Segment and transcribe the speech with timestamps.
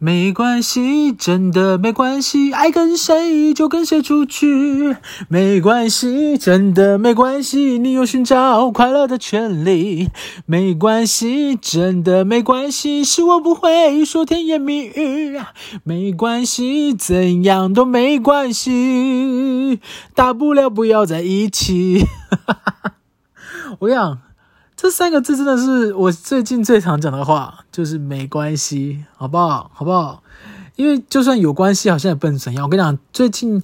[0.00, 4.96] 没关系，真的没关系，爱跟谁就跟谁出去，
[5.28, 10.08] 没关系，真的没关系，你有寻找快乐的权利，
[10.46, 15.40] 没关系，真的没关系，是我不会说甜言蜜语，
[15.82, 19.80] 没关系，怎样都没关系，
[20.14, 22.06] 大不了不要在一起。
[23.80, 24.27] 我跟你讲。
[24.80, 29.68] 这三个字真的是我最近最常讲的话，就是没关系，好不好？
[29.74, 30.22] 好不好？
[30.76, 32.64] 因为就算有关系，好像也不能怎样。
[32.64, 33.60] 我跟你讲，最近，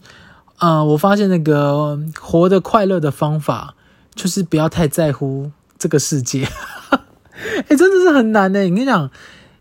[0.58, 3.76] 呃，我发现那个活得快乐的方法，
[4.16, 6.48] 就是不要太在乎这个世界。
[6.90, 8.62] 哎，真的是很难呢。
[8.62, 9.08] 你跟你讲，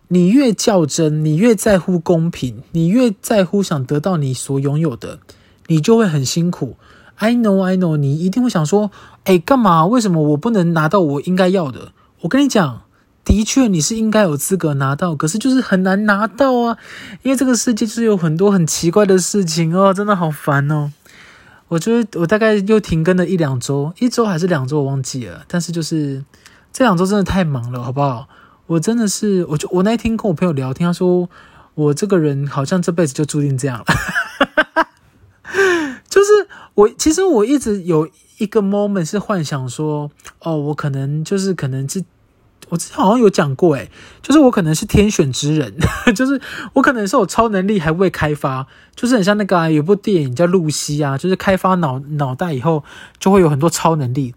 [0.08, 5.20] 你越较真，你越在乎公平，你越在乎想得到你所拥有的，
[5.68, 6.78] 你就会很辛苦。
[7.18, 8.92] I know, I know，你一定会想说，
[9.24, 9.86] 哎，干嘛？
[9.86, 11.92] 为什么我不能拿到我应该要的？
[12.22, 12.82] 我跟你讲，
[13.24, 16.78] 的确你是应该有资格拿到，可是就是很难拿到啊，
[17.22, 20.92] 因为这个世界就是有很多很奇怪的事情哦，真的好烦哦。
[21.70, 26.24] 我觉得我大概又停更了一两周，一周还是两周我忘记了，但是就是
[26.72, 28.28] 这两周真的太忙了，好不好？
[28.68, 31.30] 我真的是，我就我那一天跟我朋友聊天，他说
[31.76, 33.86] 我这个人好像这辈子就注定这样了。
[36.10, 42.04] 就是我，其实我一直有一个 moment 是幻想说，哦，我可能就是可能是，
[42.70, 43.92] 我之前好像有讲过，诶，
[44.24, 45.72] 就是我可能是天选之人，
[46.16, 46.42] 就是
[46.74, 52.84] 我可能是我超能力还未开发，就是很像那个、有部电影叫露西啊，就是开发脑脑袋以后
[53.20, 54.34] 就会有很多超能力，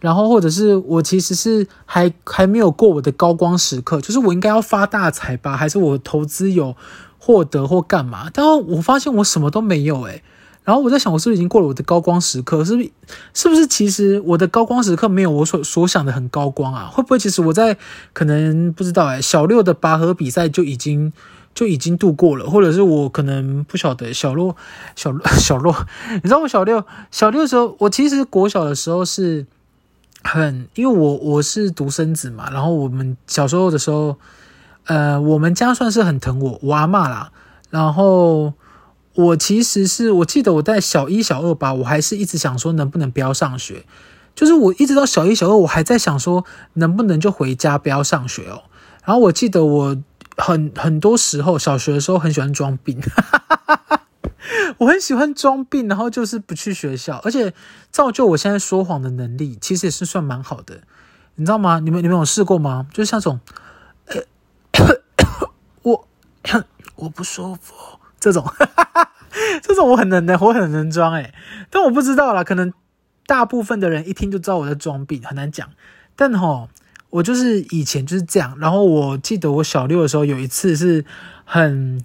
[0.00, 6.76] 然后或者是我其实是还还没有过我的高光时刻，就是我应该要发大财吧，还是我投资有
[7.18, 8.28] 获得或干嘛？
[8.34, 10.22] 但我发现我什么都没有，诶。
[10.70, 12.64] 然后我在想，我是不是已经过了我的高光时刻？
[12.64, 12.90] 是不是？
[13.34, 13.66] 是不是？
[13.66, 16.86] 其实我的高光时刻没有我所所想的很高光啊？
[16.86, 17.18] 会不会？
[17.18, 17.76] 其实我在
[18.12, 21.12] 可能不知道哎，小六的拔河比赛就已经
[21.52, 24.54] 就已经度过了，或者是我可能不晓得小六
[24.94, 25.74] 小小六，
[26.14, 29.44] 你知道我小六小六的时候，我其实国小的时候是
[30.22, 34.16] 很，因为我我是独生子嘛，然后我们小时候的时候，
[34.84, 37.32] 呃，我们家算是很疼我，我阿嬷啦，
[37.70, 38.52] 然后。
[39.14, 43.84] 我其实是我记得我在小一、小二吧，我还是一直想说能不能不要上学，
[44.36, 46.44] 就是我一直到小一、小二，我还在想说
[46.74, 48.62] 能不能就回家不要上学哦。
[49.04, 49.96] 然后我记得我
[50.36, 53.00] 很很多时候小学的时候很喜欢装病，
[54.78, 57.52] 我很喜欢装病，然后就是不去学校，而且
[57.90, 60.82] 造就我现在说谎的能力其实也是算蛮好的，
[61.34, 61.80] 你知道吗？
[61.80, 62.86] 你们你们有试过吗？
[62.92, 63.40] 就是像这种，
[65.82, 66.06] 我
[66.94, 67.74] 我不舒服。
[68.20, 68.44] 这种，
[69.62, 71.32] 这种我很能的，我很能装诶，
[71.70, 72.72] 但我不知道啦，可能
[73.26, 75.66] 大部分的人一听就知道我在装病，很难讲。
[76.14, 76.68] 但齁，
[77.08, 78.56] 我就是以前就是这样。
[78.60, 81.04] 然后我记得我小六的时候有一次是
[81.44, 82.04] 很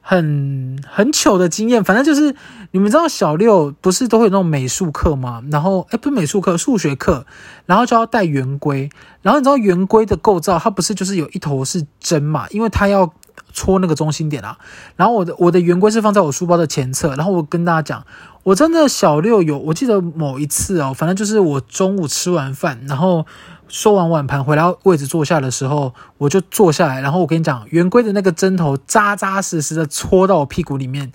[0.00, 2.36] 很很糗的经验，反正就是
[2.70, 5.42] 你们知道小六不是都会有那种美术课吗？
[5.50, 7.26] 然后诶，不是美术课，数学课，
[7.66, 8.88] 然后就要带圆规。
[9.22, 12.46] 然后你知道圆规的构造，它不是就是有一头是针嘛？
[12.50, 13.12] 因为它要。
[13.52, 14.58] 戳那个中心点啊，
[14.96, 18.06] 然后我的我的圆规是放在我书包的前侧，然后我跟大家讲，
[18.42, 23.24] 我真的小六有，我记得某一次哦，反正就是我中午吃完饭，然后
[23.68, 31.10] 收完碗盘回来位置坐下的时候，我就坐下来，然后我跟你讲，圆规的那个针头扎扎实实的戳到我屁股里面，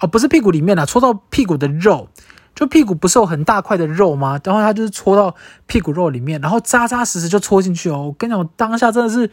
[0.00, 2.08] 哦，不是屁股里面啊，戳到屁股的肉，
[2.54, 4.40] 就屁股不是有很大块的肉吗？
[4.44, 5.34] 然后它就是戳到
[5.66, 9.30] 屁股肉里面，然后扎扎实实就戳进去哦，我跟你讲，我当下真的是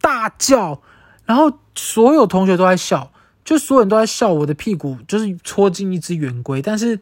[0.00, 0.80] 大叫。
[1.26, 3.10] 然后所有同学都在笑，
[3.44, 6.60] 就所有人都在笑我的屁股，就是戳进一只圆规。
[6.60, 6.98] 但是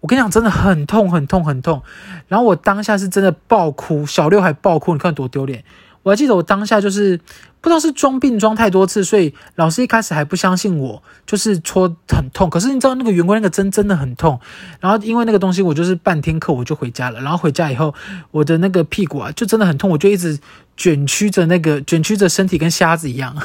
[0.00, 1.82] 我跟你讲，真的很痛，很痛，很痛。
[2.28, 5.64] 然后我当下是真的爆哭，小六还爆哭，你看多丢脸。
[6.02, 7.18] 我还记得我当下就是
[7.60, 12.48] 不知道是装病装太多次，所以老师一开始还不相信我，就是戳很痛。
[12.48, 14.40] 可是你知道那个圆规那个针真的很痛。
[14.80, 17.20] 然后因为那个东西，我就是半天课我就回家了。
[17.20, 17.94] 然后回家以后，
[18.30, 20.38] 我的那个屁股啊就真的很痛，我就一直
[20.74, 23.36] 卷曲着那个 卷曲着身体跟瞎子一样，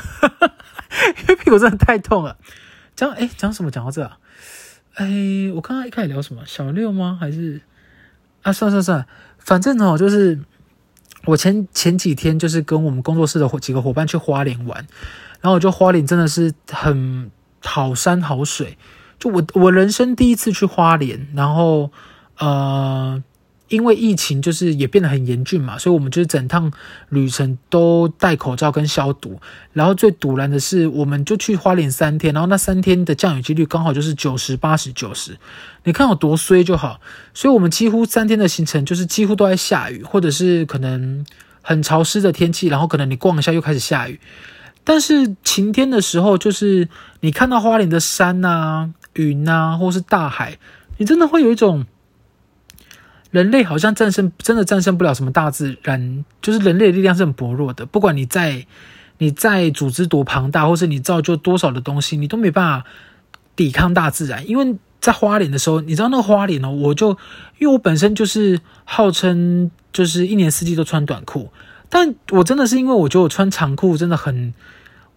[1.20, 2.38] 因为屁股真的太痛了。
[2.96, 3.70] 讲诶讲什么？
[3.70, 4.18] 讲到这啊？
[4.94, 5.06] 哎，
[5.54, 6.42] 我刚刚一开始聊什么？
[6.46, 7.18] 小六吗？
[7.20, 7.60] 还是
[8.44, 8.54] 啊？
[8.54, 9.06] 算算算，
[9.40, 10.40] 反正哦就是。
[11.26, 14.78] 我前前几天就是跟我们工作室的几个伙伴去花莲玩，
[15.42, 17.32] 然后我就花莲真的是很
[17.62, 18.78] 好山好水，
[19.20, 21.92] 就我我人生第一次去花莲，然后
[22.38, 23.24] 呃。
[23.68, 26.72] 因为疫情就是也变得很严峻嘛，所以我们就是整趟
[27.10, 29.40] 旅程都戴口罩跟消毒。
[29.74, 35.38] 然后最堵然的是，我们就去花莲三天，然后那三天的降雨几率刚好就是九十八十九十，
[35.84, 37.00] 你看有多衰就好。
[37.34, 41.26] 所以我们几乎三天的行程就是几乎都在下雨，或者是可能
[41.62, 44.20] 很潮湿的天气，然后可能你逛一下又开始下雨。
[44.84, 46.88] 但是晴天的时候，就是
[47.22, 50.60] 你看到花莲的山呐、云呐，或是大海，
[50.98, 51.84] 你真的会有一种
[53.36, 57.86] 人类好像战胜，真的战胜不了什么大自然，就是人类的力量是很薄弱的。
[57.86, 58.66] 不管你在
[59.18, 62.88] 你在组织多庞大，或是你造就多少的东西，你都没办法
[63.54, 64.50] 抵抗大自然。
[64.50, 67.10] 因为在花莲的时候，你知道那个花莲哦，我就
[67.60, 71.52] 因为我本身就是号称就是一年四季都穿短裤。
[71.90, 74.54] 但我真的是因为我觉得我穿长裤真的很，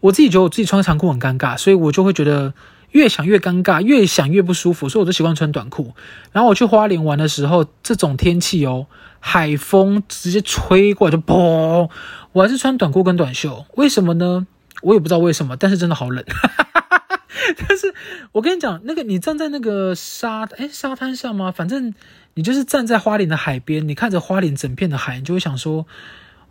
[0.00, 2.52] 我自己觉得我自己穿长裤很尴尬，所以我就会觉得
[2.92, 5.94] 越想越尴尬，越想越不舒服，所以我就习惯穿短裤。
[6.32, 8.86] 然后我去花莲玩的时候，这种天气哦，
[9.20, 11.90] 海风直接吹过来就砰，
[12.32, 13.66] 我还是穿短裤跟短袖。
[13.74, 14.46] 为什么呢？
[14.82, 16.24] 我也不知道为什么，但是真的好冷。
[17.56, 17.94] 但是
[18.32, 21.50] 我跟你讲，那个你站在那个沙诶沙滩上吗？
[21.50, 21.94] 反正
[22.34, 25.86] 你就是站在花莲的海边，你看着花莲整片的海，你就会想说。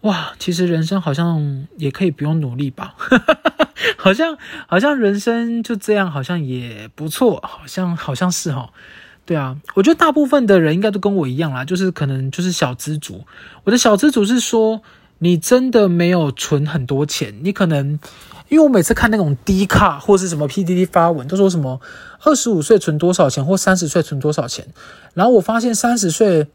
[0.02, 2.96] 哇，其实人生好像也可以不用努力吧？
[3.98, 8.70] 好像好像人生就这样，好像也不错，好像好像是齁。
[9.26, 13.26] 对啊，我觉得大部分的人应该都跟我一样啦，就是可能就是小资族。
[13.64, 14.82] 我的小资族是说，
[15.18, 18.00] 你真的没有存很多钱，你可能
[18.50, 21.82] 因为我每次看那种低卡或是什么 PDD 发文，都说什么
[22.24, 24.66] 二十五岁存多少钱，或三十岁存多少钱，
[25.16, 26.48] 然后我发现三十岁。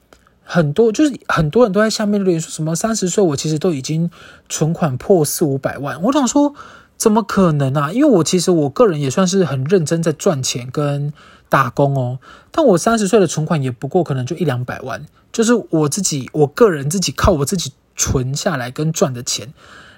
[0.52, 4.10] 很多就是很多人都在下面留言说什么三十岁我其实都已经
[4.50, 6.54] 存款破四五百万，我想说
[6.98, 7.90] 怎么可能啊？
[7.90, 11.10] 因为我其实我个人也算是很认真在赚钱跟
[11.48, 12.18] 打工哦，
[12.50, 19.54] 但我三十岁的存款也不过可能就一两百万，就是我自己我个人自己靠我自己存下来跟赚的钱，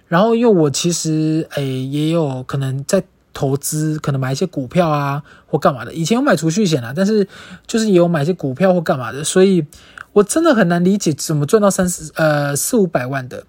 [0.06, 3.02] 然后因为我其实诶也有可能在
[3.34, 7.28] 投资，可能买一些股票啊或干嘛的，以前有买储蓄险啊，但是
[7.66, 9.66] 就是也有买一些股票或干嘛的，所以。
[10.14, 13.42] 我真的很难理解怎么赚到三四呃四五百万的，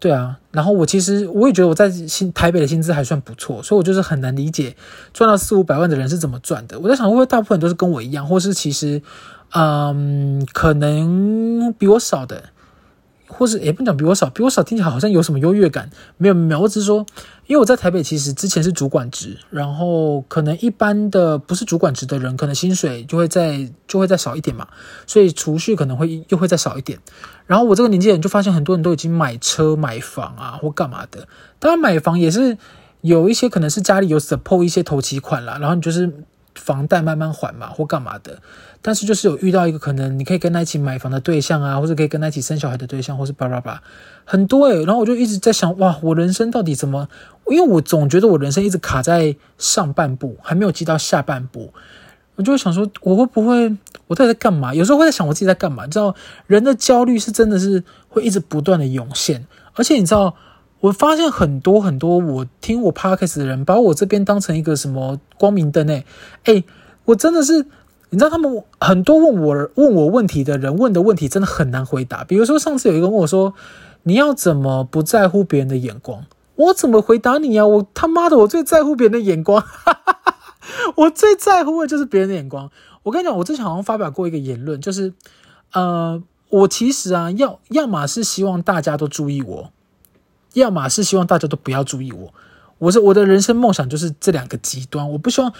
[0.00, 4.74] 对啊，然后我其实我也觉得我在新台北的薪资还算不错，所以我就是很难理解
[5.12, 6.80] 赚到四五百万的人是怎么赚的。
[6.80, 9.02] 我在想会不会大部分都是跟我一样，或是其实
[9.52, 12.44] 嗯可能比我少的。
[13.38, 17.06] 或是也不讲比我少，比我少听起来好像有什么优越感，没有没有，我只是说，
[17.46, 24.66] 因为我在台北其实之前是主管职，然后可能一般的不是主管职的人，可能薪水就会再就会再少一点嘛，
[25.06, 26.98] 所以储蓄可能会又会再少一点。
[27.46, 31.28] 然后我这个年纪人就发现很多人都已经买车买房啊或干嘛的，
[31.60, 32.58] 当然买房也是
[33.02, 36.12] 有一些可能是家里有 support 一些投期款啦，然后你就是。
[36.58, 38.38] 房贷慢慢还嘛，或干嘛的，
[38.82, 43.82] 但是就是有遇到一个可能你可以跟他一起买房的对象啊，或者可以跟他一起生小孩的对象，或是叭叭叭，
[44.24, 47.08] 很多诶，然后我就一直在想，哇，我人生到底怎么？
[47.46, 51.72] 因为我总觉得我人生一直卡在上半部，还没有进到下半部。
[52.36, 53.74] 我就会想说，我会不会，
[54.06, 54.74] 我到底在干嘛？
[54.74, 55.84] 有时候会在想我自己在干嘛？
[55.86, 56.14] 你知道，
[56.46, 60.34] 人的焦虑是真的是会一直不断的涌现，而且你知道。
[60.80, 66.04] 我发现很多很多我听我 podcast 的人，把我这边当成一个什么光明灯诶，
[66.44, 66.64] 诶，
[67.04, 67.66] 我真的是，
[68.10, 72.22] 你知道他们很多问我问我问题的人问的问题真的很难回答。
[72.22, 73.54] 比如说上次有一个问我说，
[74.04, 76.24] 你要怎么不在乎别人的眼光？
[76.54, 77.66] 我怎么回答你啊？
[77.66, 79.64] 我他妈的，我最在乎别人的眼光，
[80.96, 82.70] 我最在乎的就是别人的眼光。
[83.02, 85.12] 我跟你讲，我之前好像发表过一个言论，就是
[85.72, 89.72] 呃，我其实啊，要要么是希望大家都注意我。
[90.54, 92.32] 要么是希望大家都不要注意我，
[92.78, 95.10] 我是我的人生梦想就是这两个极端。
[95.10, 95.52] 我不希望，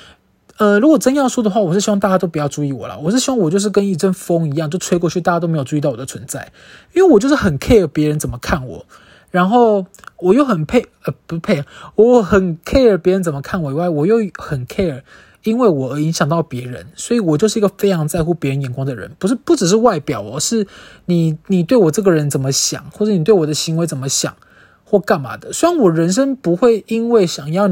[0.57, 2.99] 呃，如果真要说的话，我是希望大家都不要注意我了。
[2.99, 6.53] 我是希望我就是跟一阵风一样，就吹过去，大家都没有注意到我的存在。
[6.95, 8.87] 因为我就是很 care 别人怎么看我，
[9.31, 11.65] 然后我又很配，呃，不配，
[11.95, 15.03] 我很 care 别人怎么看我以外，我又很 care
[15.45, 19.11] 因为我而影响到别人，所以我就是一个非常在乎别人眼光的人。
[19.19, 20.67] 不是，不只是外表哦，是
[21.07, 24.35] 你你对我这个人怎么想，或者你对我的行为怎么想。
[24.89, 25.53] 或干嘛的？
[25.53, 27.69] 虽然我人生不会因为想要，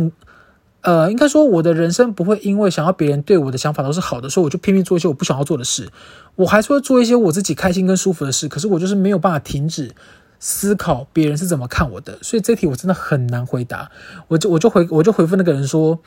[0.83, 5.89] 呃，应该说我的人生不会因为想要别人对我的想法都是好的，所以我就拼命做一些我不想要做的事。
[6.35, 8.47] 我还是会做一些我自己开心跟舒服的事。
[8.47, 9.95] 可是我就是没有办法停止
[10.39, 12.19] 思考别人是怎么看我的。
[12.21, 13.91] 所以这题我真的很难回答。
[14.29, 15.99] 我就我就回我就回复那个人说，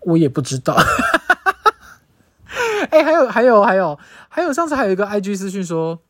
[0.00, 0.76] 我也不知道。
[2.90, 3.96] 哎，还有还有还有
[4.28, 6.00] 还有，上次还有一个 IG 私讯说，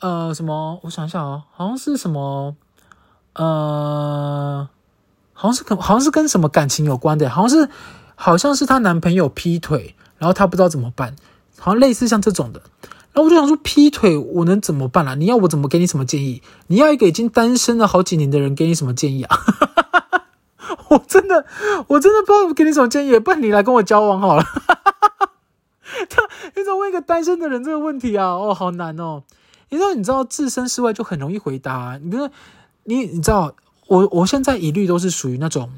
[0.00, 0.80] 呃，什么？
[0.82, 2.56] 我想一下啊，好像是什么。
[3.38, 4.68] 呃，
[5.32, 7.70] 好像是跟好像是跟什么感情有关的，好像是
[8.16, 11.14] 好像是她男朋友劈腿，然后她不知道怎么办，
[11.58, 12.60] 好像类似像这种的。
[13.12, 15.14] 然后我就想说，劈腿我能怎么办啊？
[15.14, 16.42] 你要我怎么给你什么建议？
[16.66, 19.38] 你要一个已经单身了好几年的人给你什么建议啊？
[20.90, 21.46] 我真的
[21.86, 24.44] 我真的不知道给你什么建议，不然你来跟我交往好了。
[26.08, 26.22] 他
[26.56, 28.26] 你怎么问一个单身的人这个问题啊？
[28.26, 29.22] 哦，好难哦。
[29.70, 32.32] 你知道你知道置身事外就很容易回答，你比如说。
[32.88, 33.54] 你你知道，
[33.86, 35.68] 我我现在一律都是属于那种，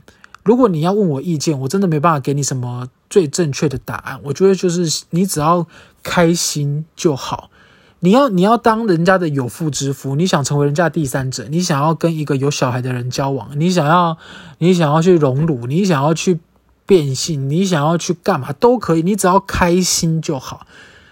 [0.45, 4.21] 如果你要问我意见，我真的没办法给你什么最正确的答案。
[4.23, 5.67] 我觉得就是你只要
[6.05, 7.51] 开心就好。
[7.99, 14.17] 你要你要当人家的有妇之夫，你想成为人家第三者，你想要跟一个有小孩的人交往，你想要
[14.59, 16.39] 你想要去荣辱，你想要去
[16.87, 20.65] 变性，你想要去干嘛都可以，你只要开心就好。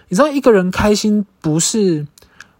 [0.07, 2.07] 你知道一个人开心不是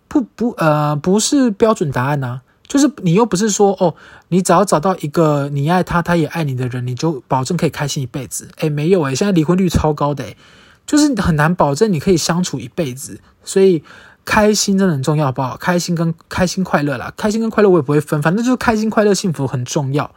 [0.10, 3.94] 不不呃不是标准答案呐、就是你又不是说哦，
[4.30, 8.48] 你只要找到一个你爱他，他也爱你的人，你就保证可以开心一辈子。
[8.60, 10.38] 诶，没有诶，现在离婚率超高的诶，
[10.88, 13.84] 就是很难保证你可以相处一辈子，所以。
[14.26, 15.58] 开心真的很重要，好不好？
[15.58, 20.12] 开心跟开心快乐啦，开心跟快乐我也不会分，反正就是开心快乐幸福很重要。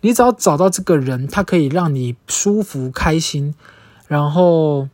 [0.00, 3.54] 你只要找到这个人，他可以让你舒服开心。
[4.08, 4.88] 然后，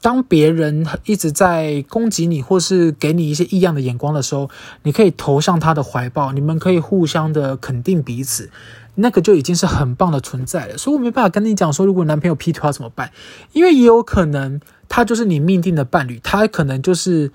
[0.00, 4.50] 当别人一直在攻击你，或是给你一些异样的眼光的时候，
[4.82, 8.50] 你可以投向他的怀抱，你们可以互相的肯定彼此，
[8.94, 10.78] 那个就已经是很棒的存在了。
[10.78, 13.10] 所以我没办法跟你讲说，如果男朋友劈腿要怎么办，
[13.52, 17.32] 因为也有可能他就是你命定的伴侣，他可能就是。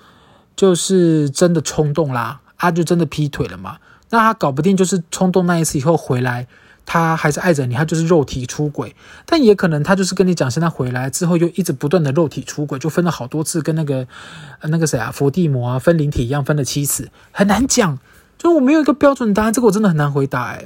[0.55, 3.77] 就是真的冲动啦，啊，就真的劈腿了嘛？
[4.12, 6.46] 那他搞不定，就是冲动那一次以后回来，
[6.86, 8.96] 他还是爱着你，他就是肉体出轨。
[9.25, 14.08] 但也可能他就是跟你讲，现在回来之后又一直不断的肉体出轨，就分了好多次，跟那个
[14.63, 18.00] 那个谁啊，伏地魔啊分灵体一样分了七次，很难讲。
[18.38, 20.66] 就我没有一个标准答案，这个我真的很难回答哎。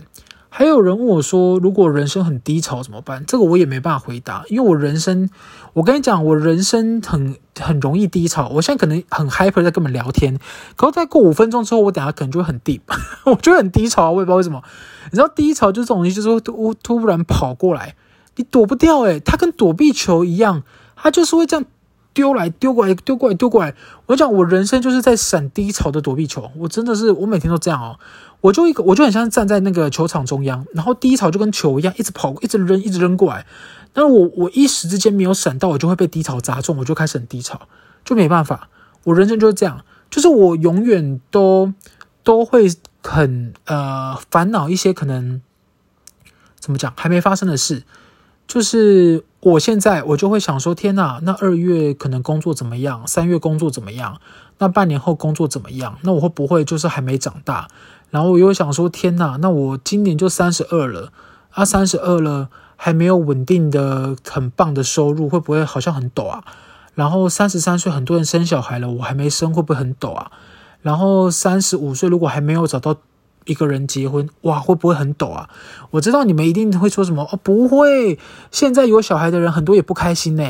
[0.57, 3.23] 还有人问我说，如果人生很低潮怎么办？
[3.27, 5.29] 这个我也没办法回答，因为我人生，
[5.73, 8.49] 我跟你讲，我人生很很容易低潮。
[8.49, 10.39] 我现在可能很 hyper 在跟你们聊天，
[10.75, 12.81] 可是再过五分钟之后，我等下可能就会很 deep，
[13.25, 14.63] 我就会很低潮啊，我也不知道为什么。
[15.11, 17.93] 你知道低潮就这种东西，就是会突突然跑过来，
[18.37, 20.63] 你躲不掉诶，它跟躲避球一样，
[20.95, 21.63] 它就是会这样
[22.17, 23.75] 丢来丢过来，丢过来丢过来。
[24.07, 27.99] 我讲我人生就是在闪低潮的躲避球，我真的是我每天都这样哦。
[28.41, 33.45] 我就一个，我就很像站在那个球场中央，然后低潮就跟球一样，一直跑，一直扔，一直扔过来。
[33.93, 37.67] 但是我我一时之间没有闪到，我就会被低潮砸中，我就开始很低潮，
[38.03, 38.69] 就没办法。
[39.03, 41.71] 我人生就是这样，就是我永远都
[42.23, 42.67] 都会
[43.03, 45.39] 很呃烦恼一些可能
[46.59, 47.83] 怎么讲还没发生的事。
[48.47, 53.07] 就是我现在我就会想说，天哪，那二月可能工作怎么样？
[53.07, 54.19] 三月工作怎么样？
[54.57, 55.97] 那半年后工作怎么样？
[56.01, 57.67] 那我会不会就是还没长大？
[58.09, 61.13] 然后我又想说，天哪，那我今年就三十二了，
[61.51, 66.43] 啊，三十二了还没有稳定的很棒的收入，会不会好像很抖啊？
[66.95, 70.31] 然后三十三岁很多人生小孩了，我还没生，会不会很抖啊？
[70.81, 72.97] 然后三十五岁如果还没有找到
[73.47, 75.49] 一个人结婚，哇，会不会很抖啊？
[75.89, 78.19] 我知道你们一定会说什么哦，不会，
[78.51, 80.43] 现在有小孩的人很多也不开心呢，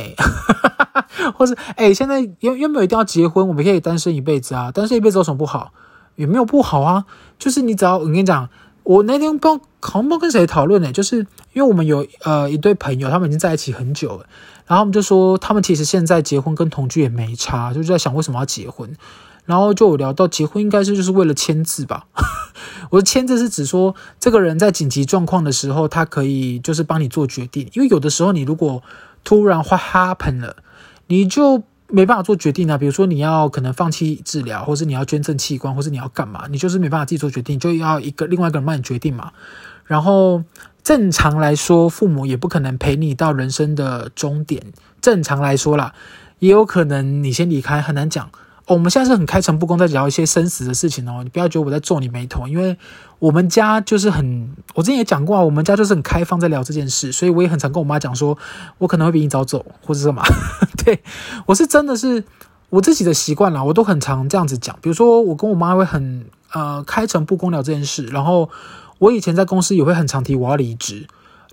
[1.37, 3.47] 或是哎，现在有有没有一定要结婚？
[3.47, 5.71] 我们可以单身一辈子啊，单身一辈子有什么不好？
[6.15, 7.05] 也没有不好啊，
[7.37, 8.49] 就是你只要我跟你讲，
[8.83, 11.17] 我那天不知道好像不跟谁讨论呢，就是
[11.53, 14.25] 因为我们有呃一对朋友，他们已经在一起很久了，
[14.65, 18.91] 然后我们就说他们其实现在结婚跟同居也没差，就是在想为什么要结婚，
[19.47, 22.05] 然后就有聊到结婚应该是就是为了签字吧。
[22.91, 28.83] 我的签字是指说这个人在紧急状况的时候，他可以就是帮你做决定，因为有的时候你如果
[29.23, 30.57] 突然 what happen 了，
[31.07, 31.63] 你就。
[31.89, 39.31] 没办法做决定啊，比如说你要可能放弃治疗，或是你要捐赠器官，或是你要干嘛，你就是没办法自己做决定，就要一个另外一个人帮你决定嘛。
[39.85, 40.43] 然后
[40.83, 44.61] 正常来说，父母也不可能陪你到人生的终点。
[44.99, 45.93] 正常来说啦，
[46.39, 48.29] 也有可能你先离开，很难讲。
[48.67, 52.77] 哦，我们现在是很开诚布公在聊一些生死的事情哦，你不要觉得我在皱你眉头，因为
[53.19, 58.37] 我们家就是很，我之前也讲过啊，我们家就是很开放在聊这件事，所以我也很常跟我妈讲说，
[58.77, 60.21] 我可能会比你早走，或者什么。
[60.83, 61.01] 对，
[61.45, 62.23] 我是真的是
[62.69, 64.77] 我自己的习惯啦，我都很常这样子讲。
[64.81, 68.49] 比如说，我跟我妈会很呃开诚布公聊这件事，然后
[68.99, 71.07] 我以前在公司也会很常提我要离职，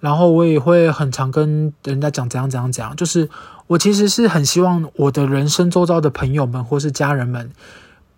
[0.05, 3.31] 然后我也会很常跟人家讲怎样怎样讲，就是。
[3.67, 7.51] 我其实是很希望我的人生周遭的朋友们或是家人们，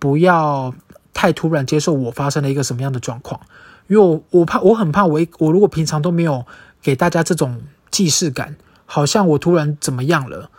[0.00, 0.74] 不要
[1.14, 3.40] 太突然接受我发生了一个什么样的状况，
[3.86, 6.44] 因为我我怕我很怕我我如果平常都没有
[6.82, 7.62] 给大家这种
[7.92, 10.50] 既视感，好像我突然怎么样了，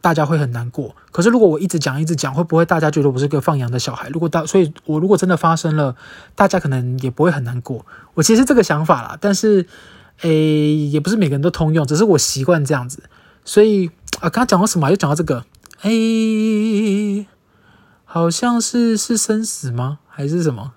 [0.00, 0.96] 大家会很难过。
[1.12, 4.08] 可是如果我一直讲一直讲，会不会大家觉得我是个放羊的小孩？
[4.08, 5.94] 如果大，所以我如果真的发生了，
[6.34, 7.86] 大家可能也不会很难过。
[8.14, 9.68] 我其实这个想法啦，但是
[10.22, 13.04] 诶，也不是每个人都通用，只是我习惯这样子，
[13.44, 13.90] 所以。
[14.20, 14.88] 啊，刚刚讲到什么？
[14.88, 15.44] 又讲到这个，
[15.80, 17.26] 哎，
[18.04, 19.98] 好像是是生死吗？
[20.06, 20.74] 还是什么？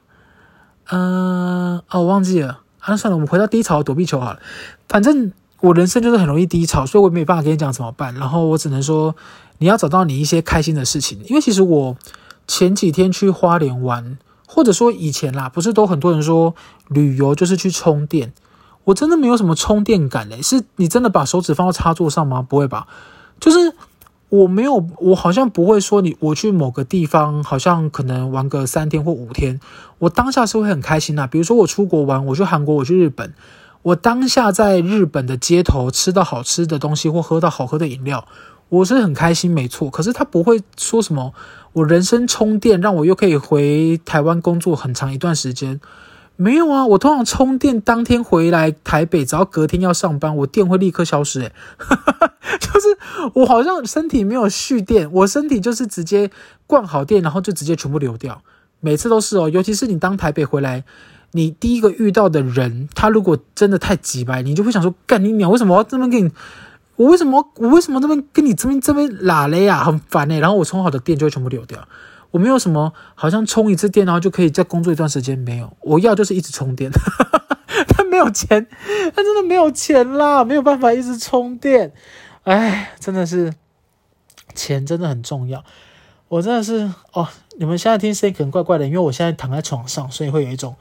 [0.89, 2.61] 嗯、呃，哦，我忘记了。
[2.79, 4.39] 啊，算了，我们回到低潮躲避球好了。
[4.87, 8.15] 反正我人生就是很容易低潮，所以我没办法跟你讲怎么办。
[8.15, 9.15] 然后我只能说，
[9.59, 11.21] 你要找到你一些开心的事情。
[11.27, 11.97] 因为其实我
[12.47, 16.55] 前几天去花莲玩，或者说以前啦，不是都很多人说
[16.87, 18.33] 旅游就是去充电？
[18.85, 22.41] 我真的没有什么充电感嘞，是你真的把手指放到插座上吗？
[22.41, 22.87] 不会吧，
[23.39, 23.73] 就是
[24.29, 29.59] 我没有，我好像不会说你我去某个地方，好像可能玩个三天或五天，
[29.99, 31.27] 我当下是会很开心呐。
[31.27, 33.33] 比如说我出国玩，我去韩国，我去日本，
[33.81, 38.27] 我当下在日本的街头吃到好吃的东西或喝到好喝的饮料，
[38.69, 39.89] 我是很开心，没错。
[39.89, 41.33] 可是他不会说什么
[41.73, 45.79] 我人生充电，让我又可以回台湾工作很长一段时间。
[46.37, 51.41] 没有啊，我通常充电当天回来台北，只要隔天要上班，我电会立刻消失。
[51.41, 51.53] 诶
[52.59, 52.97] 就是
[53.33, 56.29] 我好像身体没有蓄电，我身体就是直接
[56.67, 58.41] 灌好电，然后就直接全部流掉。
[58.81, 60.83] 每次都是哦，尤其是你当台北回来，
[61.31, 65.49] 你第一个遇到的人，他如果真的太急白，你就会想说：干你娘！
[65.49, 66.31] 为什么要这么跟你？
[66.97, 69.83] 我为什么我为什么这边跟你这边这边拉嘞呀？
[69.83, 71.87] 很烦诶然后我充好的电就会全部流掉。
[72.35, 75.71] 我没有什么，好像充一次电然后就可以再工作一段时间，没有。
[75.79, 76.91] 我要就是一直充电，
[77.87, 78.67] 他没有钱，
[79.15, 81.93] 他真的没有钱啦，没有办法一直充电。
[82.43, 83.53] 哎，真的是
[84.53, 85.63] 钱真的很重要。
[86.27, 90.75] 我真的是哦，你们现在听声音可能怪怪的，因为我现在躺在床上，所以会有一种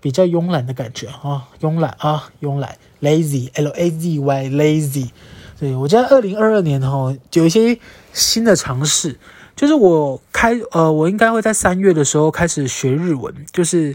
[0.00, 5.10] 比较慵懒的感觉啊、慵懒啊，慵懒，lazy，l a z y，lazy。
[5.58, 7.80] 对，我在二零二二年哈，有一些
[8.12, 9.18] 新的尝试。
[9.54, 13.34] 就是我开呃，我应该会在三月的时候开始学日文。
[13.52, 13.94] 就是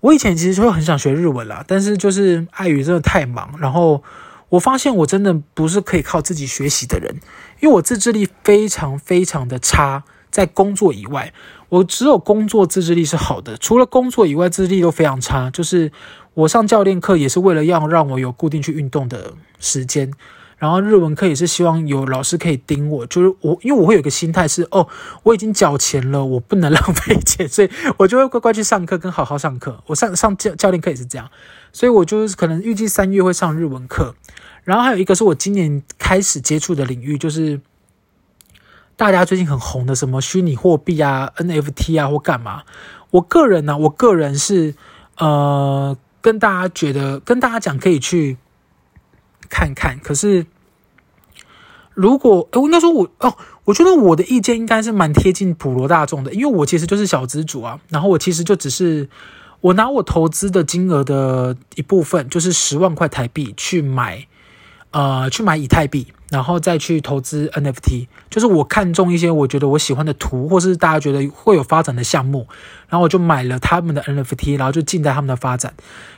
[0.00, 4.02] 我以前其实就会很想学日文啦，但是就是碍于真的太忙，然后
[4.48, 7.16] 我发现我真的不是可以靠自己学习的人，
[7.60, 10.04] 因为我自制力非常非常的差。
[10.28, 11.32] 在工作以外，
[11.70, 15.48] 我只有工作自制力是好的，除了工作以外，自制力都非常差。
[15.48, 15.90] 就是
[16.34, 20.12] 我上教练课也是为了要让我有固定去运动的时间。
[20.58, 24.88] 然后日文课也是希望有老师可以盯我，就是我，因为我会有个心态是，哦，
[25.22, 29.82] 我已经缴钱了，我不能浪费钱， 所以我就会乖乖去上课，跟好好上课。
[29.86, 31.30] 我上上教教练课也是这样，
[31.72, 34.14] 所以我就是可能预计三月会上日文课。
[34.64, 37.60] 然后还有一个是我今年开始接触的领域，就是
[38.96, 42.62] 大家最近很红的什么虚拟货币啊、NFT 啊或干嘛。
[43.10, 44.74] 我个人呢、我个人是
[45.18, 48.38] 呃，跟大家觉得，跟大家讲可以去。
[49.48, 50.46] 看看，可是
[51.94, 59.08] 如果我应该说我哦，我觉得我的意见应该是蛮贴近普罗大众的，因为我其实就是小资主啊，然后我其实就只是
[59.60, 64.26] 我拿我投资的金额的一部分，就是十万块台币去买，
[64.90, 66.06] 呃，去买以太币。
[66.30, 72.48] 然后再去投资 NFT，就是我看中一些我觉得我喜欢的图，或是大家觉得会有发展的项目，
[72.88, 75.74] 然后我就买了他们的 NFT，然后就静待他们的发展。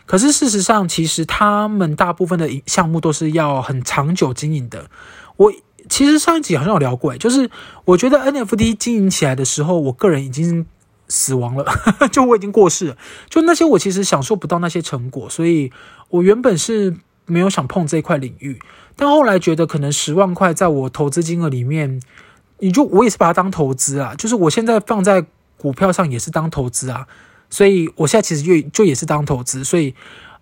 [0.06, 4.88] 可是事实上，其实他们大部分的项目都是要很长久经营的。
[5.36, 5.52] 我
[5.88, 7.50] 其实上一集好像有聊过，就是
[7.84, 10.66] 我觉得 NFT 经营起来的时候，我个人已经
[11.08, 11.64] 死亡了，
[12.10, 12.96] 就我已经过世了。
[13.28, 15.70] 就那些我其实享受不到那些成果，所以
[16.08, 16.96] 我原本是
[17.28, 18.58] 没有想碰这一块领域。
[18.96, 22.02] 但后来觉得可能十万块在我投资金额里面，
[22.58, 25.24] 你就我也是把它当投资啊，就是我现在放在
[25.56, 27.06] 股票上也是当投资啊，
[27.48, 29.94] 所以我现在其实就就也是当投资，所以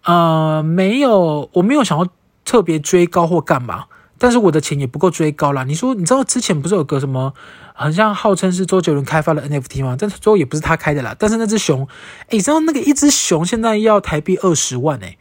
[0.04, 2.08] 呃没有我没有想要
[2.46, 3.84] 特别追高或干嘛，
[4.16, 5.64] 但是我的钱也不够追高啦。
[5.64, 7.34] 你说你知道之前不是有个什么
[7.74, 9.96] 好像号称是周杰伦开发的 NFT 吗？
[9.98, 11.14] 但最后也不是他开的啦。
[11.18, 11.86] 但是那只熊，
[12.28, 15.18] 诶，你知道那个一只熊现在要台币二十万诶、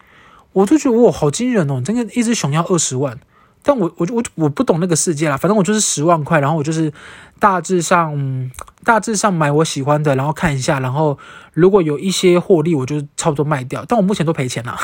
[0.56, 1.82] 我就觉得哇，好惊人哦！
[1.84, 3.20] 真的，一只熊要二十万，
[3.62, 5.36] 但我我我我不懂那个世界啦。
[5.36, 6.94] 反正我就是十万块，然后我就是
[7.40, 8.50] 大致上、
[8.86, 11.20] 大致上买我喜欢的，然后看一下，然后
[11.52, 13.84] 如果有一些获利，我就差不多卖掉。
[13.86, 14.78] 但我目前都赔钱了，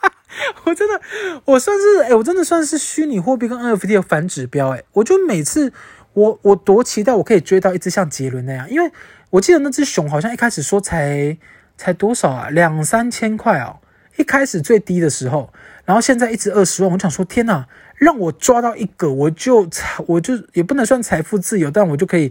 [0.64, 1.00] 我真的，
[1.46, 4.82] 我算是哎，我真的算是虚拟货币跟 NFT 的反指标哎。
[4.92, 5.72] 我就每次
[6.12, 8.92] 我我多期待我可以追到一只像杰伦那样，因为
[9.30, 11.38] 我记得那只熊好像一开始说才
[11.78, 13.79] 才多少啊，两三千块哦。
[14.20, 15.50] 一开始最低的时候，
[15.86, 22.30] 然后现在一直二十万，我想说天哪，让我抓到一个，我就财我就也不能算财富自由，但我就可以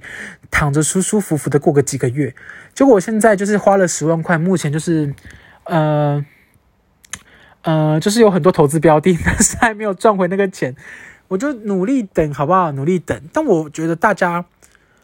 [0.51, 2.35] 躺着舒舒服服的过个几个月。
[2.75, 5.15] 结果我现在就是花了十万块，目前就是
[5.63, 6.23] 呃
[7.63, 10.75] 呃，就是有很多投资标的，但是还没有赚回那个钱，
[11.27, 12.71] 我就努力等，好不好？
[12.73, 13.19] 努力等。
[13.33, 14.45] 但我觉得大家，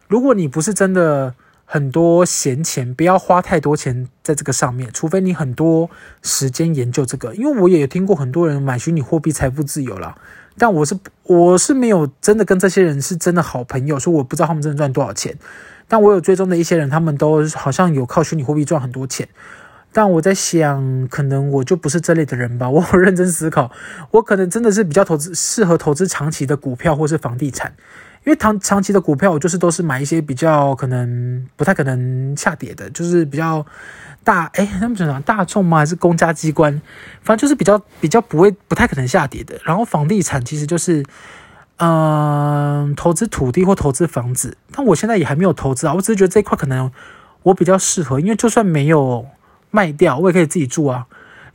[0.08, 1.34] 如果你不是真的。
[1.66, 5.90] 很多闲钱，不要花太多钱在这个上面，除非你很多
[6.22, 7.34] 时间研究这个。
[7.34, 10.16] 因为我也听过很多人买虚拟货币财富自由啦，
[10.58, 15.36] 但我是我是没有真的跟这些人是真的好朋友，所以我不知道他们真的赚多少钱。
[15.88, 19.28] 但我有追踪的一些人，他们都好像有靠虚拟货币赚很多钱。
[19.92, 22.70] 但我在想，可能我就不是这类的人吧。
[22.70, 23.72] 我认真思考，
[24.12, 27.74] 我可能真的是比较投资适合投资长期的股票或是房地产。
[28.26, 33.64] 因为长长期的股票，我就是都是买一些比较可能不太可能下跌的，就是比较
[34.24, 35.78] 大哎，他们讲大众吗？
[35.78, 36.82] 还是公家机关？
[37.22, 39.56] 反正就是比较比较不会不太可能下跌的。
[39.64, 41.06] 然后房地产其实就是
[41.78, 44.58] 嗯、投资土地或投资房子。
[44.72, 46.92] 但我现在也还没有投资啊，我只是觉得这一块可能
[47.44, 49.28] 我比较适合，因为就算没有
[49.70, 51.06] 卖掉，我也可以自己住啊。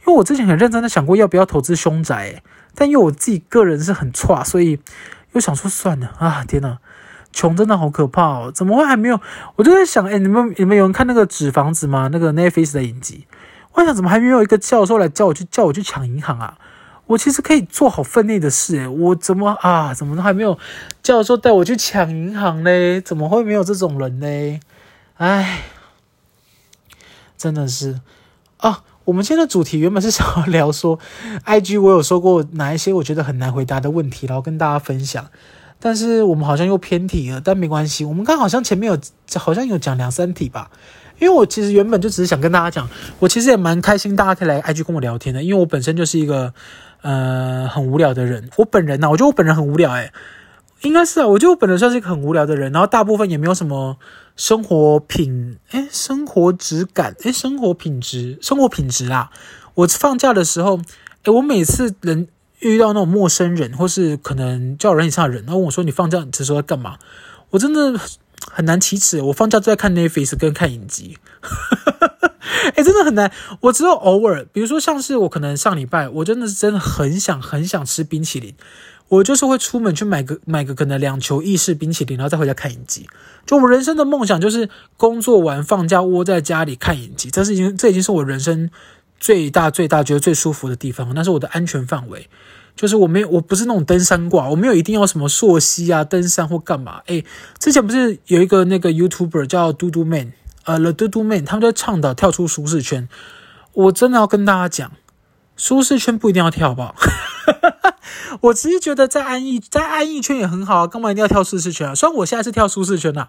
[0.06, 2.44] 因为我之前很认真的想过要不要投资凶宅，
[2.76, 4.78] 但因为我自己个人是很差，所以。
[5.33, 6.45] 又想说算了啊！
[6.47, 6.79] 天哪，
[7.33, 8.53] 穷真的好可怕哦！
[8.53, 9.21] 怎么会还没有？
[9.57, 12.09] 我就在想，哎，你们你们有人看那个纸房子吗？
[12.11, 13.27] 那个 Netflix 的影集，
[13.75, 16.59] 我想怎么还没有一个教授来叫我去叫我去抢银行啊？
[17.07, 19.95] 我其实可以做好分内的事，哎，我怎么啊？
[19.95, 20.59] 怎么都还没有
[21.03, 23.01] 教授带我去抢银行嘞？
[23.01, 24.61] 怎么会没有这种人呢？
[25.16, 25.62] 哎，
[27.37, 28.01] 真的是
[28.59, 28.85] 啊！
[29.05, 30.99] 我们今天的主题原本是想要聊说，
[31.47, 35.27] IG 我有说过哪一些我觉得很难回答的问题，然后跟大家分享。
[35.79, 38.99] 但是我们好像又偏题了，但没关系，我们刚好像前面有
[39.39, 40.71] 好像有讲两三题吧。
[41.19, 46.55] 因为我其实原本就只是想跟大家讲，我其实也蛮开心，大家可以来 IG 跟我聊天的，因为我本身就是一个
[47.03, 48.49] 呃很无聊的人。
[48.57, 50.13] 我本人呢、我觉得我本人很无聊、欸，
[50.83, 53.97] 应该是啊，我觉得我本人算是一个很无聊的人，然后大部分也没有什么。
[54.37, 59.31] 生活品，诶，生活质感，诶，生活品质，生活品质啊！
[59.75, 60.81] 我放假的时候，
[61.25, 62.27] 诶，我每次人
[62.61, 66.97] 遇到那种陌生人，或是可能叫人以上的人，然后问我说：“你放假这时候在干嘛？”
[67.51, 68.01] 我真的
[68.51, 69.21] 很难启齿。
[69.21, 71.19] 我放假都在看 Netflix 跟看影集，
[72.77, 73.31] 诶，真的很难。
[73.61, 78.55] 我只有偶尔，比如说像是我可能上礼拜，我真的是真的很想很想吃冰淇淋。
[79.11, 83.09] 我就是会出门去买个买个可能两球意式冰淇淋，然后再回家看影集。
[83.44, 88.70] 就我人生的梦想就是工作完放假窝在家里看影集，这是已经这已经是我人生
[89.18, 92.29] 最大最大觉得最舒服的地方，那是我的安全范围。
[92.77, 97.03] 就是我没有我不是那种登山挂，我没有一定要什么溯溪啊登山或干嘛。
[97.07, 97.25] 诶，
[97.59, 100.33] 之前不是有一个那个 YouTuber 叫嘟嘟 Man，
[100.64, 103.09] 呃，The 嘟嘟 Man，他们在倡导跳出舒适圈。
[103.73, 104.92] 我真的要跟大家讲，
[105.61, 106.94] 舒适圈不一定要跳，好不好？
[108.40, 111.94] 我其实觉得在安逸，在安逸圈也很好啊，干嘛一定要跳舒适圈啊？
[111.94, 113.29] 虽然我现在是跳舒适圈呐，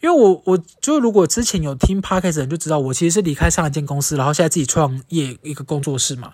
[0.00, 6.30] 因为我我就如果之前有听 Podcast 的人就知道，我其实是离开上一间公司，然后现在自己创业一个工作室嘛。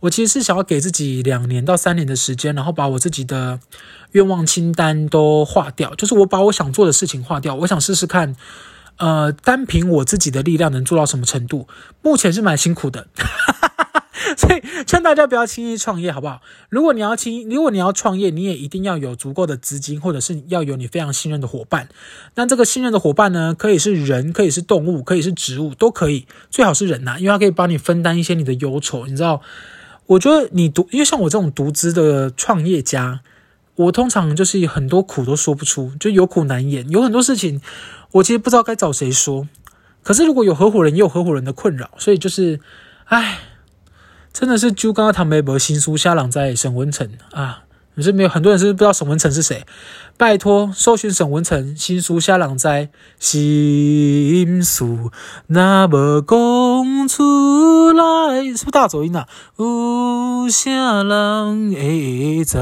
[0.00, 3.58] 我其实是想要给自己两年到三年的时间，然后把我自己的
[4.12, 8.36] 愿望清单都划掉，就是我把我想做的事情划掉，我想试试看，
[8.98, 11.66] 呃，单凭我自己的力量能做到什么程度。
[12.02, 13.06] 目前是蛮辛苦的。
[14.40, 16.40] 所以劝大家不要轻易创业，好不好？
[16.70, 21.90] 如果你要轻，如果你要创业，你也一定要有足够的资金，或者是要有你非常信任的伙伴。
[22.36, 26.26] 那这个信任的伙伴呢，可以是人，可以是动物，可以是植物，都可以。
[26.48, 29.06] 最好是人呐，因为他可以帮你分担一些你的忧愁。
[29.06, 29.42] 你知道，
[30.06, 33.20] 我觉得你独，因为像我这种独资的创业家，
[33.74, 36.88] 我通常就是很多苦都说不出，就有苦难言。
[36.88, 37.60] 有很多事情，
[38.12, 39.46] 我其实不知道该找谁说。
[40.02, 42.58] 可是如果有合伙人，也有合伙人的困扰，所以就是，
[43.04, 43.40] 唉。
[44.32, 47.64] 真的是就刚刚唐梅伯新书下朗在沈文成啊，
[47.94, 49.66] 可是没有很多人是不知道沈文成是谁？
[50.16, 55.10] 拜托，搜寻沈文成新书下朗在心书
[55.48, 59.26] 那么讲出来，是不是大走音啊？
[59.56, 62.58] 有啥人会知？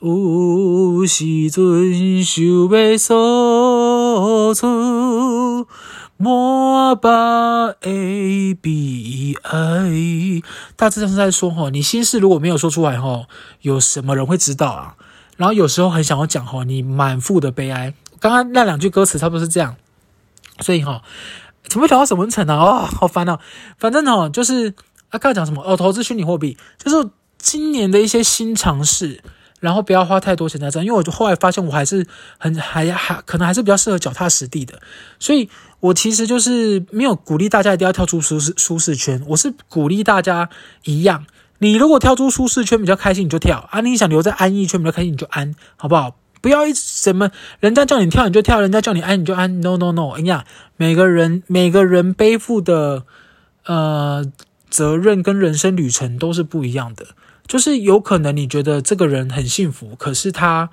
[0.00, 5.66] 有时阵想要诉出。
[6.20, 10.42] 莫把 A B I，
[10.74, 13.26] 大致上是在说哈，你心事如果没有说出来哈，
[13.60, 14.96] 有什么人会知道啊？
[15.36, 17.94] 然后有时候很想要讲哈，你满腹的悲哀。
[18.18, 19.76] 刚刚那两句歌词差不多是这样，
[20.58, 21.02] 所以哈，
[21.68, 22.54] 怎么会讲到沈文成呢？
[22.54, 23.38] 哦，好烦啊！
[23.78, 24.74] 反正哈，就是
[25.10, 29.22] 啊，刚才讲什么哦，投资虚拟货币，就是今年的一些新尝试。
[29.60, 32.06] 然后不要花太多钱在这，因为我就后来发现我还是
[32.38, 34.80] 很还还可能还是比较适合脚踏实地的，
[35.18, 35.48] 所以
[35.80, 40.48] 我其实就是没有鼓励大家一定要跳出舒适舒适圈，我是鼓励大家
[40.84, 41.26] 一样，
[41.58, 46.16] 你如果跳出舒适圈比较开心你就跳啊，你想留在安逸圈比较开心你就安，好不好？
[46.40, 50.44] 不要一什么人家叫你跳你就跳，人家叫你安你就安，no no no，哎呀，
[50.76, 53.02] 每个人每个人背负的
[53.66, 54.24] 呃
[54.70, 57.06] 责任跟人生旅程都是不一样的。
[57.48, 60.68] 就是有可能你觉得这个人很幸福，可是他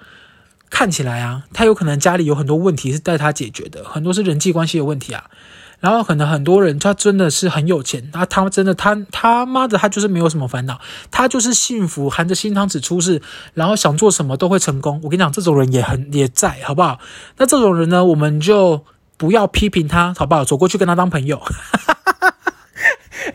[0.69, 5.31] 看起来啊，他有可能家里有很多问题是带他解决的，很多是人际关系的问题啊。
[5.79, 10.79] 然后可能很多人他真的是很有钱，他他真的他他妈的他就是没有什么烦恼，
[11.11, 13.21] 他就是幸福，含着金汤匙出世，
[13.53, 14.99] 然后想做什么都会成功。
[15.03, 16.99] 我跟你讲，这种人也很也在，好不好？
[17.37, 18.83] 那这种人呢，我们就
[19.17, 20.43] 不要批评他，好不好？
[20.43, 21.41] 走过去跟他当朋友。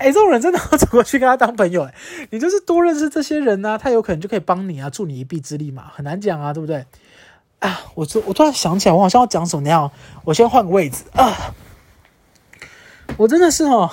[0.00, 1.94] 哎，这种人真的要走过去跟他当朋友，哎，
[2.30, 6.86] 你就是多认识这些人啊，他有可能就可以帮你啊，助你一臂之力嘛，很难讲啊，对不对？
[7.58, 9.90] 啊，我突我突然想起来，我好像要讲什么那样，
[10.24, 11.54] 我先换个位置啊，
[13.18, 13.90] 我真的是哦，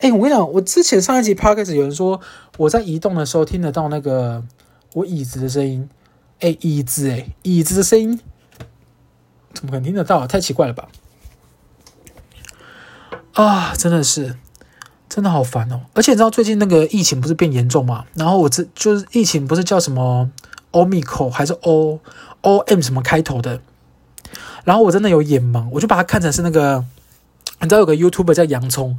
[0.00, 2.20] 哎，我跟你讲，我之前上一集 podcast 有人说
[2.56, 4.42] 我在移动的时候听得到那个
[4.94, 5.88] 我椅子的声音，
[6.40, 8.18] 哎，椅子，哎，椅子的声音。
[9.54, 10.26] 怎么可能听得到啊？
[10.26, 10.88] 太奇怪了吧！
[13.32, 14.36] 啊，真的是，
[15.08, 15.80] 真的好烦哦！
[15.94, 18.04] 而且你知道最近那个疫情不是变严重吗？
[18.14, 20.30] 然后我这就是疫情不是叫什么
[20.72, 21.98] Omicron 还是 O
[22.42, 23.60] O M 什么开头的？
[24.64, 26.84] 然后我真的有眼盲，我就把它看成是那个，
[27.60, 28.98] 你知道有个 YouTuber 叫洋葱，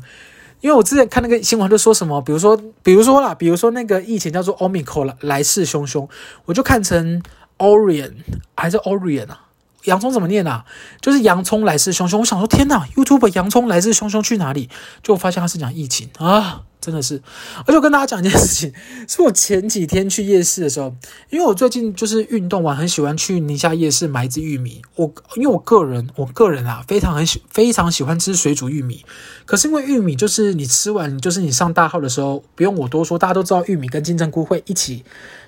[0.61, 6.09] 因为我之前看那个新闻就说什么，比如说，比如说啦，比如说那个疫情叫做 Omicron 来来势汹汹，
[6.45, 7.21] 我就看成
[7.59, 8.13] Orion
[8.55, 9.41] 还是 Orion 啊？
[9.85, 10.65] 洋葱怎么念啊？
[11.01, 12.17] 就是洋葱来势汹汹。
[12.19, 14.69] 我想说，天哪，YouTube 洋葱来势汹汹去哪里？
[15.01, 17.21] 就我发现他是讲疫情啊，真的是。
[17.65, 18.73] 而且我跟大家讲一件事情，
[19.07, 20.93] 是我前几天去夜市的时候，
[21.29, 24.81] 因为我最近就是运动完，很喜欢去宁夏夜市买一支玉米。
[24.95, 29.05] 我因为我个人，我个人啊，非常很喜非常喜欢吃水煮玉米。
[29.45, 35.05] 可是因为玉米就是你吃完，就是你上大号的时候，不用我多说，大家都知道玉米跟金针菇会一起，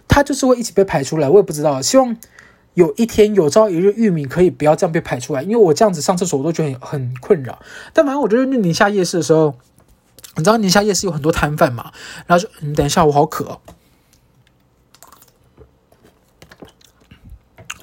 [0.07, 1.29] 它就是会一起被排出来。
[1.29, 2.15] 我也不知道，希望。
[2.73, 7.59] 有一天有朝一日玉米可以不要这样被排出来，因为我这样子上厕所我都觉得很困扰。
[7.93, 9.55] 但反正我觉得去宁夏夜市的时候，
[10.37, 11.91] 你知道宁夏夜市有很多摊贩嘛，
[12.27, 13.59] 然后就你等一下，我好渴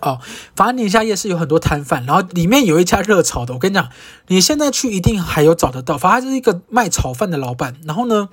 [0.01, 0.21] 哦。
[0.57, 3.91] 反正宁夏夜市有很多摊贩，然后里面有一家热炒的，我跟你讲，
[4.29, 5.99] 你现在去一定还有找得到。
[5.99, 8.31] 反正就是一个卖炒饭的老板，然后呢。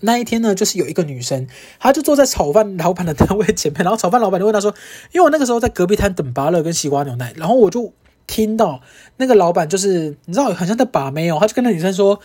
[0.00, 1.46] 那一天呢，就是有一个女生，
[1.80, 4.72] 她就坐在炒饭老板的摊位前面，然后炒饭老板就问她说
[5.12, 7.92] ：“因为我那个时候在隔壁摊等芭乐跟西瓜牛奶，然后我就
[8.26, 8.80] 听到
[9.16, 12.20] 那个老板就是你知道，好像在把妹哦，他就跟那女生说：‘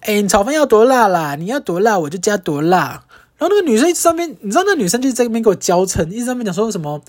[0.00, 1.34] 哎，你炒饭要多辣啦？
[1.34, 3.04] 你要多辣我就加多辣。’
[3.36, 7.00] 然后那个女生一直在那边，你知道那女生就在那边给我娇嗔，一直在那边讲说什么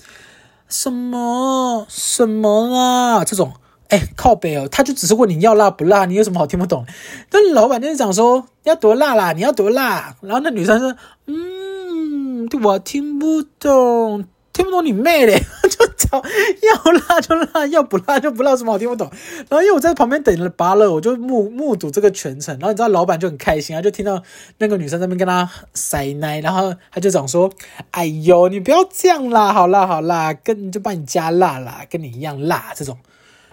[0.68, 3.52] 什么什么啦这种。”
[3.90, 6.86] 哎，靠北哦，他就只是问你要辣不辣，你有什么好听不懂？
[7.28, 10.16] 但老板就是讲说要多辣啦，你要多辣。
[10.20, 19.10] 然后那女生说，嗯，我听不懂，听不懂你妹嘞， 就讲要辣就辣，要不辣就不辣，什么好听不懂？
[19.48, 22.56] 然后因为我在旁边等了八乐，我就目目睹这个全程。
[22.60, 24.22] 然后你知道老板就很开心啊，就听到
[24.58, 27.50] 那个女生在那边跟他塞奶，然后他就讲说，
[27.90, 32.96] 哎呦，你不要这样啦，好辣好辣，跟就帮你加辣啦，跟你一样辣这种。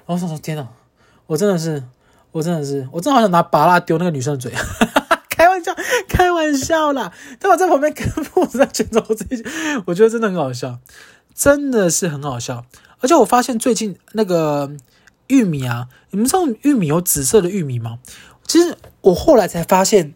[0.07, 0.67] 然后我说：“天哪，
[1.27, 1.83] 我真的是，
[2.31, 4.51] 我真的是，我真好想拿芭乐丢那个女生的嘴，
[5.29, 5.75] 开玩笑，
[6.07, 7.11] 开玩笑啦！
[7.39, 9.43] 但我在旁边跟父母在劝着我自己，
[9.85, 10.79] 我觉得真的很好笑，
[11.35, 12.65] 真的是很好笑。
[13.01, 14.71] 而且我发现最近那个
[15.27, 17.99] 玉米啊，你们知道玉米有紫色的玉米吗？
[18.47, 20.13] 其实我后来才发现。”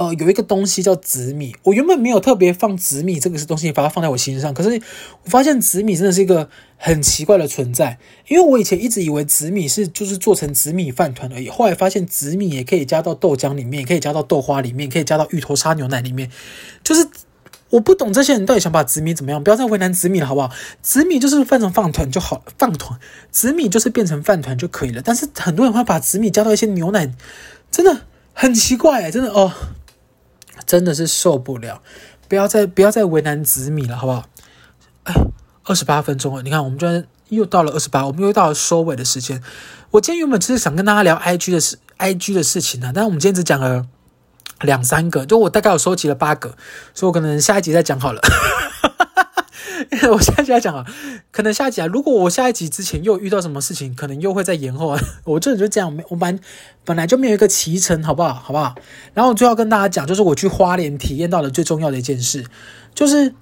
[0.00, 4.54] 呃，有一个东西叫紫米，我原本没有特别放紫米这个东西，把它放在我心上。
[4.54, 4.80] 可是
[5.24, 16.30] 我发现紫米真的是一个很奇怪的存在，因为我以前一直以为紫米是就是做成紫米饭团而已，后来发现紫米也可以加到豆浆里面，也可以加到豆花里面，可以加到芋头沙牛奶里面。
[16.82, 17.06] 就是
[17.68, 20.50] 我不懂这些人到底想把紫米怎么样，不要再为难紫米了，好不好？
[20.80, 22.98] 紫米就是换成饭团就好，饭团
[23.30, 25.02] 紫米就是变成饭团就可以了。
[25.04, 27.12] 但是很多人会把紫米加到一些牛奶，
[27.70, 29.52] 真的很奇怪欸，真的哦。
[30.70, 31.82] 真的是受不了，
[32.28, 34.28] 不要再不要再为难紫米了，好不好？
[35.02, 35.12] 哎，
[35.64, 39.42] 二十八分钟了，你看，我们居然又到了二十八，我们又到了收尾的时间。
[39.90, 43.84] 我今天原本只是想跟大家聊 IG 的事，IG 的事情呢，但是我们今天只讲了
[44.60, 46.50] 两三个，就我大概有收集了八个，
[46.94, 48.20] 所以我可能下一集再讲好了。
[50.12, 50.84] 我下一集来讲啊，
[51.30, 55.00] 可能下一集啊，如果我下一集之前又遇到什么事情，可能又会再延后啊。
[55.24, 56.38] 我这就这样，我本
[56.84, 58.34] 本来就没有一个期程，好不好？
[58.34, 58.74] 好不好？
[59.14, 62.44] 然后我最后跟大家讲，就是我去花莲体验到的最重要的一件事，
[62.94, 63.34] 就是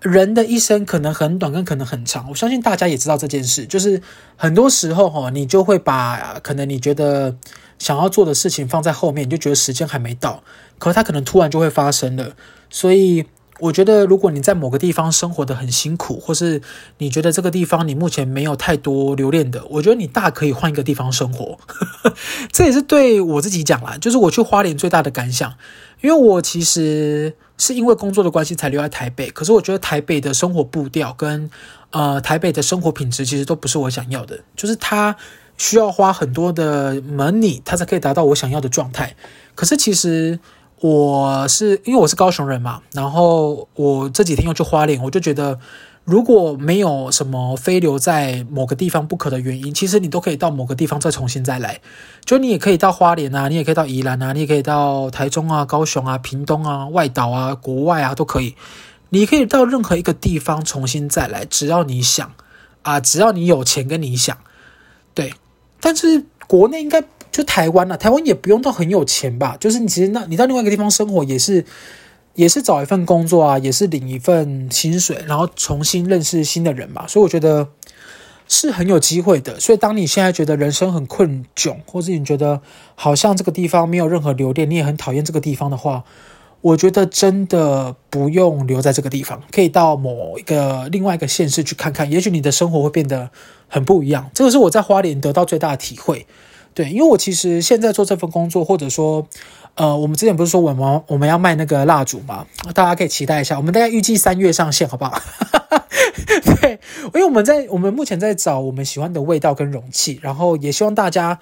[0.00, 2.28] 人的一生可能很短，跟可能很长。
[2.30, 4.00] 我相信大家也知道这件事，就是
[4.36, 7.36] 很多时候哈，你就会把可能你觉得
[7.78, 10.42] 想要做的事情放在后面，你就觉得时间还没到，
[10.78, 12.34] 可是它可能突然就会发生了，
[12.70, 13.26] 所以。
[13.58, 16.60] 我觉得，如果你在某个地方生活得很辛苦，或是
[16.98, 21.58] 你觉得这个地方你目前没有太多留恋的，我觉得你大可以换一个地方生活。
[22.52, 25.54] 这也是对我自己讲啦，就是我去花莲最大的感想，
[26.02, 31.50] 因为我其实是因为工作的关系才留在台北，可是我觉得台北的生活步调跟
[31.90, 35.16] 呃台北的生活品质其实都不是我想要的，就是它
[35.56, 39.16] 需要花很多的 money，它才可以达到我想要的状态。
[39.54, 40.38] 可是其实。
[40.80, 45.58] 我是因为我是高雄人嘛，然后我这几天又去花莲，我就觉得，
[46.04, 51.80] 如果没有什么非留在某个地方不可的原因，其实你都可以到某个地方再重新再来。
[52.24, 58.54] 就你也可以到花莲啊，你也可以到宜兰啊，你也可以到台中啊、高雄啊、屏东啊、外岛啊、国外啊都可以。
[59.08, 62.32] 你可以到任何一个地方重新再来，只要你想
[62.82, 64.36] 啊，只要你有钱跟你想，
[65.14, 65.32] 对。
[65.80, 67.02] 但是国内应该
[67.36, 69.56] 就台湾啊，台湾也不用到很有钱吧？
[69.60, 71.64] 就是你其实那你到另外一个地方生活也是。
[72.36, 77.66] 也是找一份工作啊，也是领一份薪水，然后重新认识新的人嘛，所以我觉得
[78.46, 79.58] 是很有机会的。
[79.58, 82.60] 所以当你现在觉得人生很困窘，或者你觉得
[82.94, 86.04] 好像这个地方没有任何留恋，你也很讨厌这个地方的话，
[86.60, 93.30] 我觉得真的不用留在这个地方，可以到某一个另外一个县市去看看，也许你的生活会变得
[93.66, 94.30] 很不一样。
[94.34, 96.26] 这个是我在花莲得到最大的体会。
[96.76, 99.26] 对，因为我其实现在做这份工作，或者说，
[99.76, 105.18] 呃，我们之前不是说我们我们要卖那个蜡烛嘛，大家可以期待一下，我们大概预计三月上线，好不好？
[106.60, 111.38] 对，因为我们在我们目前在找我们喜欢的味道跟容器，然后也希望大家，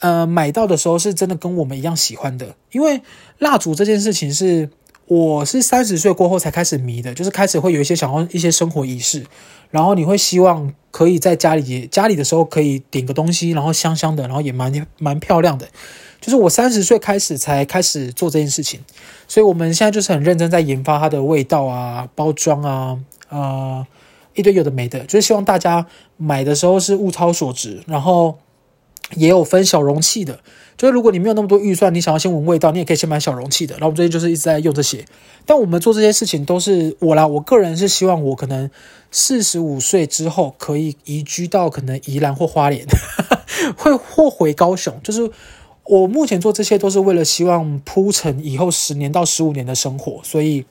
[0.00, 3.00] 呃，买到的时候是真的跟我们一样喜欢的，因为
[3.38, 4.68] 蜡烛这件事情是。
[5.06, 9.24] 我是三十岁过后才开始迷的，就是开始会有一些想要一些生活仪式，
[9.70, 15.68] 然后你会希望可以在家里家里的时候可以点个东西，然后香香的，然后也蛮蛮漂亮的。
[16.20, 18.80] 就是我三十岁开始才开始做这件事情，
[19.28, 23.86] 所以我们现在就是很认真在研发它的味道啊、包装啊、呃
[24.32, 25.86] 一堆有的没的，就是希望大家
[26.16, 28.38] 买的时候是物超所值，然后
[29.16, 30.40] 也有分小容器的。
[30.76, 33.74] 就是如果你没有那么多预算，你想要先闻味道，你也可以先买小容器的。
[33.74, 35.04] 然后我们最近就是一直在用这些，
[35.46, 37.24] 但我们做这些事情都是我啦。
[37.28, 38.68] 我个人是希望我可能
[39.12, 42.84] 四十五岁之后可以移居到可能宜兰或花莲，
[43.78, 45.00] 会或回高雄。
[45.04, 45.30] 就是
[45.84, 50.64] 我目前做这些都是为了希望铺成以后十年到十五年的生活，所以，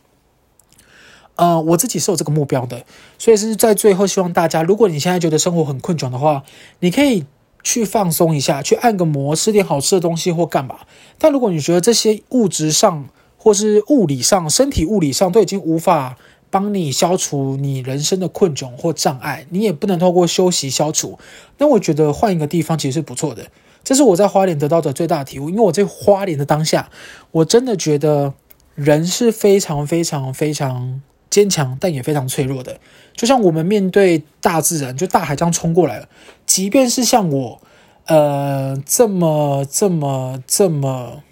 [1.37, 2.83] 呃，我自己是有这个目标的。
[3.17, 6.43] 所以是在最后希望大家，如果你现在觉得生活很困窘的话，
[6.81, 7.23] 你可以。
[7.63, 10.79] 去放松一下，去按个摩，吃点好吃的东西或干嘛。
[11.17, 13.05] 但如果你觉得这些物质上
[13.37, 16.17] 或是物理上、身体物理上都已经无法
[16.49, 21.17] 帮你消除你人生的困窘或障碍，你也不能透过休息消除。
[21.57, 23.47] 那我觉得换一个地方其实是不错的。
[23.83, 26.89] 这是我在花莲得到的最大体悟，因为我在花莲的当下，
[27.31, 28.33] 我真的觉得
[28.75, 31.01] 人是非常非常非常
[31.33, 32.79] 坚强，但也非常脆弱的。
[33.15, 36.07] 就像我们面对大自然，就大海这样冲过来了，
[36.45, 37.59] 即便是像我，
[38.05, 41.23] 呃，这么这么这么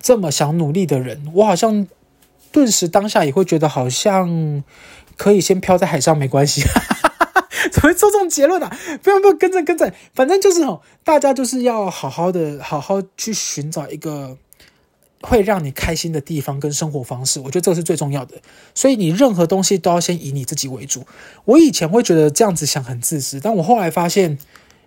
[0.00, 1.86] 这么想努力的人，我好像
[2.50, 4.64] 顿时当下也会觉得好像
[5.18, 6.62] 可以先飘在海上没关系。
[7.70, 8.74] 怎么做这种结论啊？
[9.02, 14.38] 不用不用，跟着跟着，反正就是哦，大家就是要好好的好好去寻找一个。
[15.22, 18.36] 会让你开心的地方跟生活方式，我觉得这个是最重要的。
[18.74, 21.06] 所以你任何东西都要先以你自己为主。
[21.44, 24.38] 我以前会觉得这样子想很自私，但我后来发现，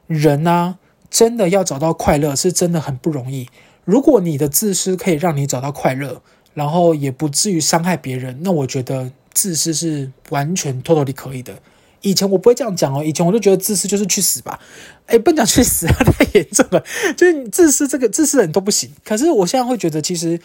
[0.07, 0.77] 人呢，
[1.09, 3.47] 真的要找到快乐是真的很不容易。
[3.85, 6.21] 如果你的自私可以让你找到快乐，
[6.53, 11.59] 然后也不至于伤害别人，那我觉得自私是完全 totally 可以的。
[12.03, 14.59] 以前我不会这样讲哦，以前我就觉得自私就是去死吧，
[15.07, 16.83] 哎，不讲去死啊， 太严重了，
[17.17, 18.91] 就是自私这个自私的人都不行。
[19.03, 20.39] 可是我现在会觉得，其实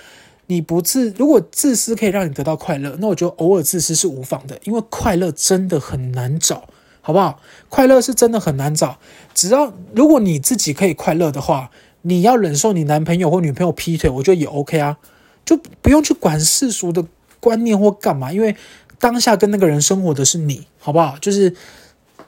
[0.46, 6.68] 你不自，如果自私可以让你得到快乐，那我觉得偶尔自私是无妨的，因为快乐真的很难找，
[7.00, 7.40] 好不好？
[7.68, 8.98] 快乐是真的很难找，
[9.34, 11.70] 只要如果你自己可以快乐的话，
[12.02, 14.96] 你要忍受你男朋友或女朋友劈腿，我觉得也 OK 啊，
[15.44, 17.04] 就不用去管世俗的
[17.40, 18.54] 观念或干嘛，因为。
[18.98, 21.16] 当下跟那个人生活的是你，好不好？
[21.20, 21.54] 就是，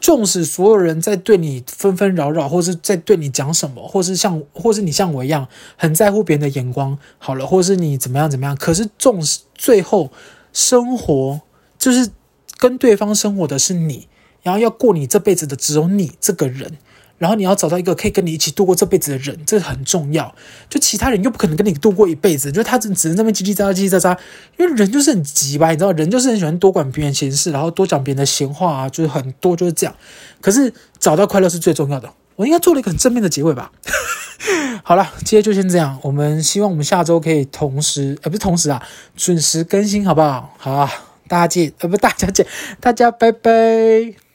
[0.01, 10.11] 纵使所有人在对你纷纷扰扰，或是在对你讲什么，或是像，或是你像我一样很在乎别人的眼光，好了，或是你怎么样怎么样，可是纵使最后
[10.53, 11.41] 生活
[11.79, 12.11] 就是
[12.57, 14.09] 跟对方生活的是你，
[14.43, 16.79] 然后要过你这辈子的只有你这个人。
[17.21, 20.35] 然后你要找到一个可以跟你一起度过这辈子的人，这很重要。
[20.71, 24.19] 就其他人又不可能跟你度过一辈子，就他只只能那边叽叽喳喳、叽叽喳喳。
[24.57, 29.95] 因为人就是很急吧，你知道，人就是很喜欢多管别人闲事，然后多讲别人的闲话啊，就是很多就是这样。
[30.41, 32.11] 可是找到快乐是最重要的。
[32.37, 33.71] 我应该做了一个很正面的结尾吧？
[34.83, 35.99] 好了，今天就先这样。
[36.03, 38.83] 我们希望我们下周可以同时，呃，不是同时啊，
[39.15, 40.55] 准时更新，好不好？
[40.57, 40.91] 好啊，
[41.29, 42.47] 大家见，呃，不，大家见，
[42.81, 44.30] 大家拜拜。